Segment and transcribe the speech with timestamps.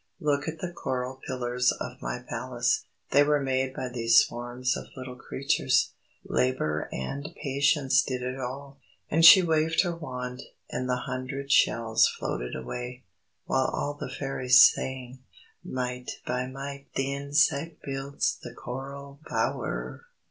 [0.19, 2.85] Look at the coral pillars of my palace.
[3.11, 5.91] They were made by these swarms of little creatures.
[6.25, 8.79] Labour and patience did it all."
[9.11, 10.41] And she waved her wand,
[10.71, 13.03] and the hundred shells floated away,
[13.45, 15.19] while all the Fairies sang:
[15.63, 20.07] "_Mite by mite the insect builds the coral bower!